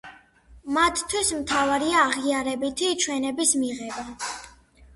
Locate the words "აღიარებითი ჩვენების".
2.07-3.55